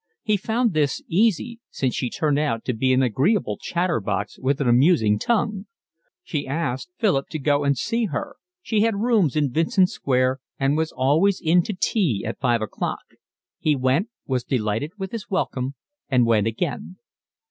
[0.23, 4.67] He found this easy, since she turned out to be an agreeable chatterbox with an
[4.67, 5.67] amusing tongue.
[6.23, 10.75] She asked Philip to go and see her; she had rooms in Vincent Square, and
[10.75, 13.13] was always in to tea at five o'clock;
[13.59, 15.75] he went, was delighted with his welcome,
[16.09, 16.97] and went again.